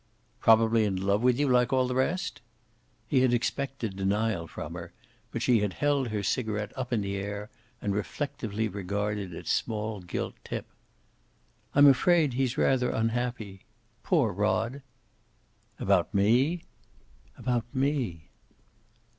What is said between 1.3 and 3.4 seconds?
you once, like all the rest?" He had